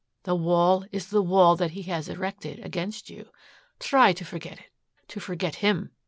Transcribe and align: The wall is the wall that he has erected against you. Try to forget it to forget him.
The 0.23 0.33
wall 0.33 0.85
is 0.91 1.11
the 1.11 1.21
wall 1.21 1.55
that 1.57 1.69
he 1.77 1.83
has 1.83 2.09
erected 2.09 2.57
against 2.65 3.07
you. 3.11 3.29
Try 3.79 4.13
to 4.13 4.25
forget 4.25 4.57
it 4.57 4.71
to 5.09 5.19
forget 5.19 5.57
him. 5.57 5.91